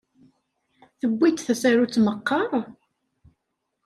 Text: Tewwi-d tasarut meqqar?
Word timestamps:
Tewwi-d 0.99 1.37
tasarut 1.41 1.95
meqqar? 2.05 2.51